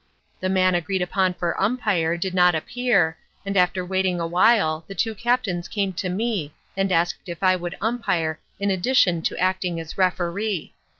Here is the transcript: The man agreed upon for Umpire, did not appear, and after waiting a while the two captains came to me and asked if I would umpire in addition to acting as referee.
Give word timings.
The 0.39 0.49
man 0.49 0.73
agreed 0.73 1.03
upon 1.03 1.35
for 1.35 1.55
Umpire, 1.61 2.17
did 2.17 2.33
not 2.33 2.55
appear, 2.55 3.19
and 3.45 3.55
after 3.55 3.85
waiting 3.85 4.19
a 4.19 4.25
while 4.25 4.83
the 4.87 4.95
two 4.95 5.13
captains 5.13 5.67
came 5.67 5.93
to 5.93 6.09
me 6.09 6.55
and 6.75 6.91
asked 6.91 7.29
if 7.29 7.43
I 7.43 7.55
would 7.55 7.77
umpire 7.81 8.39
in 8.59 8.71
addition 8.71 9.21
to 9.21 9.37
acting 9.37 9.79
as 9.79 9.99
referee. 9.99 10.73